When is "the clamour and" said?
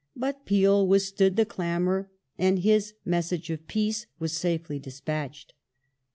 1.35-2.57